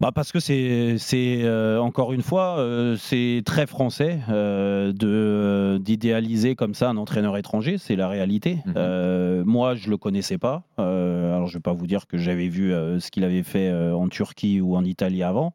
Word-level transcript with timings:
bah 0.00 0.12
parce 0.14 0.32
que 0.32 0.40
c'est 0.40 0.96
c'est 0.96 1.40
euh, 1.42 1.78
encore 1.78 2.14
une 2.14 2.22
fois 2.22 2.58
euh, 2.58 2.96
c'est 2.96 3.42
très 3.44 3.66
français 3.66 4.20
euh, 4.30 4.92
de 4.94 5.78
d'idéaliser 5.78 6.54
comme 6.54 6.72
ça 6.72 6.88
un 6.88 6.96
entraîneur 6.96 7.36
étranger 7.36 7.76
c'est 7.76 7.96
la 7.96 8.08
réalité. 8.08 8.58
Mhm. 8.64 9.44
moi 9.44 9.74
je 9.74 9.90
le 9.90 9.96
connaissais 9.98 10.38
pas. 10.38 10.62
Alors 10.78 11.46
je 11.48 11.54
vais 11.54 11.62
pas 11.62 11.74
vous 11.74 11.86
dire 11.86 12.06
que 12.06 12.16
j'avais 12.16 12.48
vu 12.48 12.70
ce 12.72 13.10
qu'il 13.10 13.24
avait 13.24 13.42
fait 13.42 13.70
en 13.72 14.08
Turquie 14.08 14.60
ou 14.60 14.76
en 14.76 14.84
Italie 14.84 15.22
avant. 15.22 15.52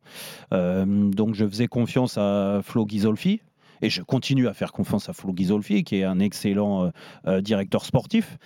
Donc 0.51 1.33
je 1.33 1.47
faisais 1.47 1.67
confiance 1.67 2.17
à 2.17 2.59
Flo 2.63 2.85
Ghisolfi 2.85 3.41
et 3.81 3.89
je 3.89 4.01
continue 4.01 4.47
à 4.47 4.53
faire 4.53 4.71
confiance 4.71 5.09
à 5.09 5.13
Flo 5.13 5.33
Ghisolfi, 5.33 5.83
qui 5.83 5.97
est 5.97 6.03
un 6.03 6.19
excellent 6.19 6.85
euh, 6.85 6.89
euh, 7.27 7.41
directeur 7.41 7.85
sportif. 7.85 8.37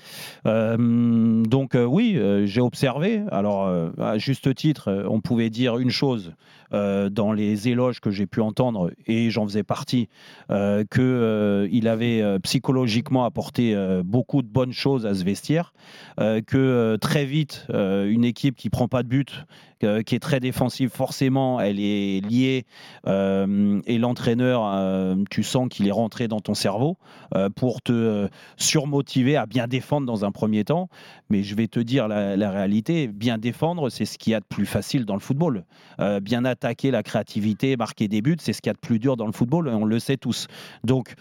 Euh, 0.45 1.43
donc 1.43 1.75
oui, 1.75 2.19
j'ai 2.45 2.61
observé. 2.61 3.21
Alors, 3.31 3.67
à 3.99 4.17
juste 4.17 4.53
titre, 4.55 5.05
on 5.09 5.21
pouvait 5.21 5.49
dire 5.49 5.77
une 5.77 5.89
chose 5.89 6.33
dans 6.71 7.33
les 7.33 7.67
éloges 7.67 7.99
que 7.99 8.11
j'ai 8.11 8.27
pu 8.27 8.41
entendre, 8.41 8.91
et 9.07 9.31
j'en 9.31 9.45
faisais 9.45 9.63
partie, 9.63 10.07
qu'il 10.49 11.87
avait 11.87 12.39
psychologiquement 12.39 13.25
apporté 13.25 13.75
beaucoup 14.03 14.41
de 14.41 14.47
bonnes 14.47 14.73
choses 14.73 15.05
à 15.05 15.13
ce 15.13 15.23
vestiaire, 15.23 15.73
que 16.17 16.97
très 16.97 17.25
vite, 17.25 17.65
une 17.69 18.23
équipe 18.23 18.55
qui 18.55 18.69
prend 18.69 18.87
pas 18.87 19.03
de 19.03 19.07
but, 19.07 19.45
qui 19.79 20.15
est 20.15 20.21
très 20.21 20.39
défensive, 20.39 20.89
forcément, 20.89 21.59
elle 21.59 21.79
est 21.79 22.21
liée, 22.27 22.65
et 23.07 23.97
l'entraîneur 23.97 25.15
tu 25.27 25.43
sens 25.43 25.67
qu'il 25.69 25.87
est 25.87 25.91
rentré 25.91 26.27
dans 26.27 26.39
ton 26.39 26.53
cerveau 26.53 26.97
euh, 27.35 27.49
pour 27.49 27.81
te 27.81 27.91
euh, 27.91 28.27
surmotiver 28.57 29.35
à 29.35 29.45
bien 29.45 29.67
défendre 29.67 30.07
dans 30.07 30.25
un 30.25 30.31
premier 30.31 30.63
temps. 30.63 30.89
Mais 31.29 31.43
je 31.43 31.55
vais 31.55 31.67
te 31.67 31.79
dire 31.79 32.07
la, 32.07 32.51
réalité, 32.51 33.07
bien 33.07 33.37
défendre, 33.37 33.89
c'est 33.89 34.05
ce 34.05 34.17
qu'il 34.17 34.31
y 34.31 34.35
a 34.35 34.39
de 34.39 34.45
plus 34.45 34.65
facile 34.65 35.05
dans 35.05 35.15
le 35.15 35.19
football. 35.19 35.65
Euh, 35.99 36.19
bien 36.19 36.45
attaquer 36.45 36.91
la 36.91 37.03
créativité, 37.03 37.77
marquer 37.77 38.07
des 38.07 38.21
buts, 38.21 38.37
c'est 38.39 38.53
ce 38.53 38.61
qu'il 38.61 38.69
y 38.69 38.71
a 38.71 38.73
de 38.73 38.79
plus 38.79 38.99
dur 38.99 39.17
dans 39.17 39.25
le 39.25 39.31
football, 39.31 39.67
on 39.69 39.85
le 39.85 39.99
sait 39.99 40.17
tous. 40.17 40.47
Donc, 40.83 41.13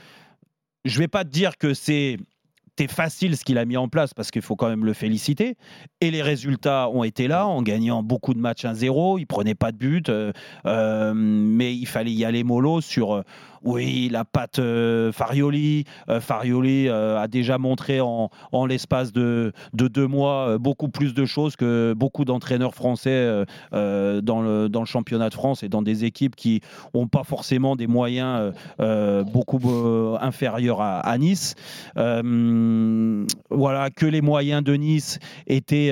je 0.85 0.95
ne 0.97 1.01
vais 1.01 1.09
pas 1.09 1.25
te 1.25 1.31
dire 1.31 1.57
que 1.59 1.75
c'est 1.75 2.19
facile 2.87 3.37
ce 3.37 3.45
qu'il 3.45 3.59
a 3.59 3.65
mis 3.65 3.77
en 3.77 3.89
place 3.89 4.15
parce 4.15 4.31
qu'il 4.31 4.43
faut 4.43 4.55
quand 4.55 4.69
même 4.69 4.85
le 4.85 4.93
féliciter. 4.93 5.57
Et 6.01 6.13
les 6.13 6.23
résultats 6.23 6.89
ont 6.91 7.03
été 7.03 7.27
là 7.27 7.47
en 7.47 7.61
gagnant 7.61 8.05
beaucoup 8.05 8.33
de 8.33 8.39
matchs 8.39 8.65
1-0. 8.65 9.19
Il 9.19 9.27
prenait 9.27 9.57
pas 9.57 9.73
de 9.73 9.77
but, 9.79 10.11
mais 10.65 11.75
il 11.75 11.87
fallait 11.87 12.13
y 12.13 12.25
aller 12.25 12.45
mollo 12.45 12.81
sur 12.81 13.25
oui, 13.65 14.09
la 14.11 14.25
patte 14.25 14.59
euh, 14.59 15.13
Farioli. 15.13 15.85
Euh, 16.09 16.21
Farioli 16.21 16.89
euh, 16.89 17.19
a 17.19 17.29
déjà 17.29 17.59
montré 17.59 18.01
en, 18.01 18.31
l'espace 18.67 19.13
de, 19.13 19.53
deux 19.73 20.07
mois 20.07 20.59
beaucoup 20.59 20.89
plus 20.89 21.15
de 21.15 21.25
choses 21.25 21.57
que 21.57 21.95
beaucoup 21.97 22.25
d'entraîneurs 22.25 22.75
français 22.75 23.45
dans, 23.73 24.43
le, 24.43 24.69
dans 24.69 24.81
le 24.81 24.87
championnat 24.87 25.29
de 25.29 25.35
France 25.35 25.63
et 25.63 25.69
dans 25.69 25.83
des 25.83 26.05
équipes 26.05 26.37
qui 26.37 26.61
n'ont 26.95 27.09
pas 27.09 27.25
forcément 27.25 27.77
des 27.77 27.87
moyens 27.87 28.53
beaucoup 29.33 29.61
inférieurs 30.21 30.81
à, 30.81 31.19
Nice. 31.19 31.55
voilà, 31.97 33.91
que 33.91 34.07
les 34.07 34.21
moyens 34.21 34.63
de 34.63 34.75
Nice 34.75 35.19
étaient 35.47 35.88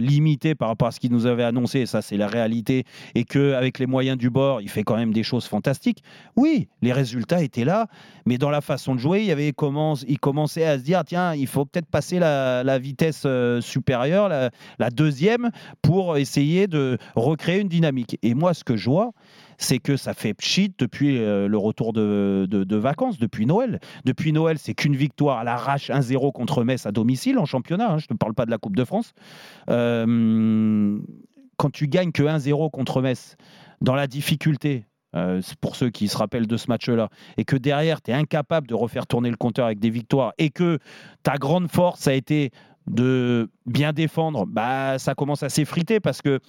limités 0.00 0.54
par 0.54 0.68
rapport 0.68 0.88
à 0.88 0.90
ce 0.90 1.00
qu'il 1.00 1.12
nous 1.12 1.26
avait 1.26 1.44
annoncé, 1.44 1.86
ça 1.86 2.02
c'est 2.02 2.16
la 2.16 2.26
réalité, 2.26 2.84
et 3.14 3.24
qu'avec 3.24 3.78
les 3.78 3.86
moyens 3.86 4.18
du 4.18 4.30
bord, 4.30 4.60
il 4.60 4.68
fait 4.68 4.82
quand 4.82 4.96
même 4.96 5.12
des 5.12 5.22
choses 5.22 5.46
fantastiques. 5.46 6.02
Oui, 6.36 6.68
les 6.82 6.92
résultat 6.92 7.42
était 7.42 7.64
là, 7.64 7.86
mais 8.26 8.38
dans 8.38 8.50
la 8.50 8.60
façon 8.60 8.94
de 8.94 9.00
jouer, 9.00 9.24
il, 9.24 9.30
avait 9.30 9.52
commence, 9.52 10.04
il 10.08 10.18
commençait 10.18 10.64
à 10.64 10.78
se 10.78 10.82
dire 10.82 11.02
tiens, 11.04 11.34
il 11.34 11.46
faut 11.46 11.64
peut-être 11.64 11.86
passer 11.86 12.18
la, 12.18 12.78
vitesse 12.78 13.22
euh, 13.26 13.60
supérieure, 13.60 14.28
la, 14.28 14.90
deuxième, 14.90 15.50
pour 15.82 16.16
essayer 16.16 16.66
de 16.66 16.98
recréer 17.14 17.60
une 17.60 17.68
dynamique. 17.68 18.18
Et 18.22 18.34
moi, 18.34 18.54
ce 18.54 18.64
que 18.64 18.76
je 18.76 18.88
vois, 18.88 19.12
c'est 19.60 19.78
que 19.78 19.96
ça 19.96 20.14
fait 20.14 20.34
pchit 20.34 20.74
depuis 20.78 21.18
euh, 21.18 21.46
le 21.46 21.58
retour 21.58 21.92
de, 21.92 22.76
vacances, 22.76 23.18
depuis 23.18 23.46
Noël. 23.46 23.78
Depuis 24.04 24.32
Noël, 24.32 24.58
c'est 24.58 24.74
qu'une 24.74 24.96
victoire 24.96 25.38
à 25.38 25.44
l'arrache 25.44 25.90
1-0 25.90 26.32
contre 26.32 26.64
Metz 26.64 26.86
à 26.86 26.92
domicile 26.92 27.38
en 27.38 27.44
championnat. 27.44 27.92
Hein, 27.92 27.98
je 27.98 28.06
ne 28.10 28.16
parle 28.16 28.34
pas 28.34 28.46
de 28.46 28.50
la 28.50 28.58
Coupe 28.58 28.74
de 28.74 28.84
France. 28.84 29.12
Euh, 29.68 30.98
quand 31.58 31.70
tu 31.70 31.88
gagnes 31.88 32.10
que 32.10 32.22
1-0 32.22 32.70
contre 32.70 33.02
Metz, 33.02 33.36
dans 33.82 33.94
la 33.94 34.06
difficulté, 34.06 34.86
euh, 35.14 35.42
pour 35.60 35.76
ceux 35.76 35.90
qui 35.90 36.08
se 36.08 36.16
rappellent 36.16 36.46
de 36.46 36.56
ce 36.56 36.68
match-là, 36.68 37.10
et 37.36 37.44
que 37.44 37.56
derrière, 37.56 38.00
tu 38.00 38.12
es 38.12 38.14
incapable 38.14 38.66
de 38.66 38.74
refaire 38.74 39.06
tourner 39.06 39.28
le 39.28 39.36
compteur 39.36 39.66
avec 39.66 39.78
des 39.78 39.90
victoires, 39.90 40.32
et 40.38 40.48
que 40.50 40.78
ta 41.22 41.36
grande 41.36 41.70
force 41.70 42.06
a 42.08 42.14
été 42.14 42.50
de 42.86 43.48
bien 43.66 43.92
défendre, 43.92 44.46
bah, 44.46 44.98
ça 44.98 45.14
commence 45.14 45.42
à 45.42 45.48
s'effriter 45.48 46.00
parce 46.00 46.22
que 46.22 46.40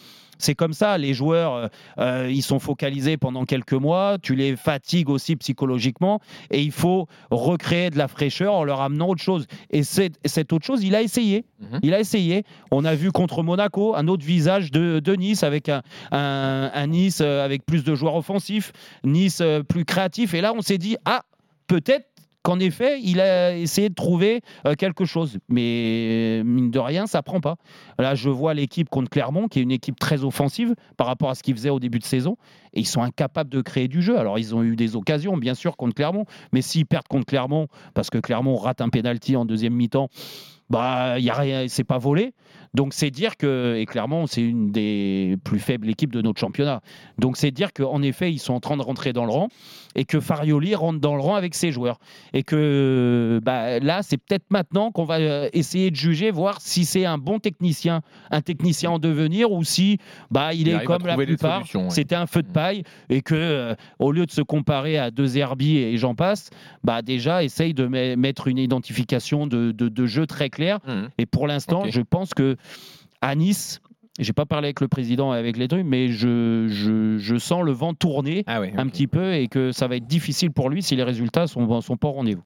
c'est 0.42 0.56
comme 0.56 0.74
ça. 0.74 0.98
Les 0.98 1.14
joueurs, 1.14 1.56
euh, 1.56 1.68
euh, 2.00 2.30
ils 2.30 2.42
sont 2.42 2.60
focalisés 2.60 3.18
pendant 3.18 3.46
quelques 3.46 3.74
mois. 3.74 4.18
Tu 4.22 4.36
les 4.36 4.56
fatigues 4.56 5.10
aussi 5.10 5.36
psychologiquement 5.36 6.20
et 6.50 6.62
il 6.62 6.72
faut 6.72 7.08
recréer 7.30 7.90
de 7.90 7.98
la 7.98 8.08
fraîcheur 8.08 8.54
en 8.54 8.64
leur 8.64 8.82
amenant 8.82 9.10
autre 9.10 9.22
chose. 9.22 9.46
Et 9.70 9.84
cette 9.84 10.54
autre 10.54 10.66
chose, 10.66 10.84
il 10.84 10.96
a 10.96 11.02
essayé. 11.02 11.46
Mhm. 11.60 11.80
Il 11.84 11.94
a 11.94 12.00
essayé. 12.00 12.44
On 12.72 12.86
a 12.86 12.96
vu 12.96 13.12
contre 13.12 13.44
Monaco 13.44 13.96
un 13.96 14.08
autre 14.08 14.26
visage 14.26 14.72
de, 14.72 15.00
Nice 15.16 15.44
avec 15.44 15.70
un, 15.70 15.84
un, 16.12 16.88
Nice 16.88 17.20
euh, 17.22 17.46
avec 17.46 17.66
plus 17.66 17.84
de 17.84 17.94
joueurs 17.94 18.16
offensifs, 18.16 18.72
Nice 19.04 19.44
plus 19.68 19.86
créatif. 19.86 20.34
Et 20.34 20.42
là, 20.42 20.54
on 20.56 20.62
s'est 20.62 20.78
dit 20.78 20.96
ah 21.06 21.24
peut-être 21.68 22.11
qu'en 22.44 22.60
effet, 22.60 23.00
il 23.02 23.20
a 23.20 23.56
essayé 23.56 23.90
de 23.90 23.94
trouver 23.94 24.42
euh, 24.66 24.76
quelque 24.76 25.06
chose. 25.06 25.38
Mais 25.50 26.42
mine 26.44 26.72
de 26.72 26.80
rien, 26.80 27.08
ça 27.08 27.22
prend 27.22 27.40
pas. 27.40 27.56
Là, 28.00 28.16
je 28.16 28.30
vois 28.30 28.54
l'équipe 28.54 28.90
contre 28.90 29.10
Clermont, 29.10 29.48
qui 29.48 29.60
est 29.60 29.64
une 29.64 29.72
équipe 29.72 30.00
très 30.00 30.24
offensive 30.24 30.76
par 30.98 31.08
rapport 31.08 31.30
à 31.30 31.36
ce 31.36 31.44
qu'ils 31.44 31.56
faisaient 31.56 31.70
au 31.70 31.80
début 31.80 32.00
de 32.00 32.04
saison. 32.04 32.38
Et 32.74 32.82
ils 32.82 32.88
sont 32.88 33.02
incapables 33.02 33.50
de 33.50 33.62
créer 33.62 33.88
du 33.88 34.02
jeu. 34.02 34.18
Alors, 34.18 34.40
ils 34.40 34.56
ont 34.56 34.64
eu 34.64 34.76
des 34.76 34.96
occasions, 34.96 35.38
bien 35.38 35.54
sûr, 35.54 35.78
contre 35.78 35.96
Clermont. 35.96 36.26
Mais 36.54 36.62
s'ils 36.62 36.86
perdent 36.86 37.08
contre 37.08 37.26
Clermont, 37.26 37.68
parce 37.94 38.10
que 38.10 38.18
Clermont 38.18 38.56
rate 38.56 38.82
un 38.82 38.90
pénalty 38.90 39.36
en 39.36 39.46
deuxième 39.46 39.74
mi-temps, 39.74 40.10
bah, 40.70 41.20
y 41.20 41.30
a 41.30 41.34
rien, 41.34 41.66
c'est 41.68 41.84
pas 41.84 41.98
volé. 41.98 42.34
Donc 42.74 42.94
c'est 42.94 43.12
dire 43.12 43.38
que, 43.38 43.76
et 43.78 43.86
clairement, 43.86 44.28
c'est 44.28 44.42
une 44.42 44.72
des 44.72 45.38
plus 45.44 45.60
faibles 45.60 45.90
équipes 45.90 46.14
de 46.14 46.22
notre 46.22 46.40
championnat. 46.40 46.82
Donc 47.18 47.38
c'est 47.38 47.52
dire 47.52 47.74
qu'en 47.74 48.02
effet, 48.02 48.32
ils 48.32 48.40
sont 48.40 48.54
en 48.54 48.60
train 48.60 48.78
de 48.78 48.82
rentrer 48.82 49.14
dans 49.14 49.26
le 49.26 49.32
rang 49.32 49.50
et 49.96 50.06
que 50.06 50.20
Farioli 50.20 50.74
rentre 50.76 51.00
dans 51.00 51.16
le 51.16 51.22
rang 51.22 51.36
avec 51.36 51.54
ses 51.54 51.72
joueurs. 51.72 52.00
Et 52.34 52.44
que 52.44 53.42
bah, 53.44 53.80
là, 53.80 54.04
c'est 54.04 54.18
peut-être 54.18 54.46
maintenant 54.50 54.92
qu'on 54.92 55.04
va 55.04 55.16
euh, 55.16 55.50
essayer 55.54 55.92
de 55.92 55.96
juger, 55.96 56.32
voir 56.32 56.62
si 56.62 56.86
c'est 56.86 57.06
un 57.06 57.18
bon 57.18 57.40
technicien, 57.40 58.02
un 58.30 58.42
technicien 58.42 58.92
en 58.92 59.00
devenir 59.00 59.52
ou 59.52 59.64
si 59.64 59.98
bah, 60.30 60.54
il, 60.54 60.70
est 60.70 60.84
comme 60.86 61.06
la 61.06 61.18
plupart, 61.18 61.64
c'était 61.90 62.16
un 62.16 62.26
feu 62.26 62.42
de 62.42 62.50
mm. 62.50 62.54
paille 62.54 62.84
et 63.10 63.22
que 63.22 63.36
euh, 63.36 63.76
au 64.00 64.12
lieu 64.12 64.26
de 64.26 64.32
se 64.32 64.42
comparer 64.42 64.98
à 64.98 65.12
deux 65.12 65.38
Herbie 65.38 65.78
et 65.78 65.98
j'en 65.98 66.16
passe, 66.16 66.50
bah, 66.84 67.02
déjà 67.02 67.44
essaye 67.44 67.74
de 67.74 67.86
mettre 68.16 68.48
une 68.48 68.58
identification 68.58 69.48
de, 69.48 69.72
de, 69.72 70.06
jeu 70.06 70.26
très 70.26 70.50
clair. 70.50 70.80
Mm. 70.88 71.08
Et 71.18 71.26
pour 71.26 71.48
l'instant, 71.48 71.84
je 71.90 72.02
pense 72.02 72.34
que 72.34 72.56
à 73.22 73.36
Nice, 73.36 73.82
j'ai 74.20 74.34
pas 74.34 74.46
parlé 74.46 74.68
avec 74.68 74.82
le 74.82 74.88
président 74.88 75.34
et 75.34 75.38
avec 75.38 75.58
les 75.58 75.68
trucs, 75.68 75.86
mais 75.86 76.10
je, 76.10 76.68
je, 76.68 77.38
sens 77.38 77.64
le 77.64 77.72
vent 77.72 77.94
tourner 77.94 78.44
ah 78.48 78.62
un 78.62 78.88
petit 78.88 79.08
peu 79.08 79.34
et 79.34 79.48
que 79.48 79.72
ça 79.72 79.88
va 79.88 79.96
être 79.96 80.08
difficile 80.08 80.52
pour 80.52 80.70
lui 80.70 80.84
si 80.84 80.96
les 80.96 81.04
résultats 81.04 81.48
sont, 81.48 81.82
sont 81.82 81.98
pas 81.98 82.08
au 82.08 82.14
rendez-vous. 82.14 82.40